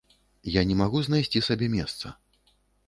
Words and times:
Я 0.53 0.61
не 0.69 0.75
магу 0.81 1.03
знайсці 1.09 1.45
сабе 1.51 1.71
месца. 1.79 2.19